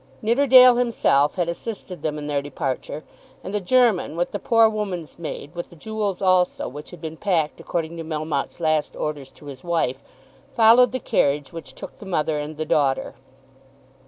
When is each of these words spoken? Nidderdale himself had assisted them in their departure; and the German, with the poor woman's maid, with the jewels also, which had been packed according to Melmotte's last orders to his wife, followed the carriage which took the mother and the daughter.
Nidderdale 0.23 0.77
himself 0.77 1.35
had 1.35 1.47
assisted 1.47 2.01
them 2.01 2.17
in 2.17 2.25
their 2.25 2.41
departure; 2.41 3.03
and 3.43 3.53
the 3.53 3.61
German, 3.61 4.17
with 4.17 4.31
the 4.31 4.39
poor 4.39 4.67
woman's 4.67 5.19
maid, 5.19 5.53
with 5.53 5.69
the 5.69 5.75
jewels 5.75 6.23
also, 6.23 6.67
which 6.67 6.89
had 6.89 6.99
been 7.01 7.17
packed 7.17 7.59
according 7.59 7.97
to 7.97 8.03
Melmotte's 8.03 8.59
last 8.59 8.95
orders 8.95 9.31
to 9.33 9.45
his 9.45 9.63
wife, 9.63 10.01
followed 10.55 10.91
the 10.91 10.97
carriage 10.99 11.53
which 11.53 11.75
took 11.75 11.99
the 11.99 12.07
mother 12.07 12.39
and 12.39 12.57
the 12.57 12.65
daughter. 12.65 13.13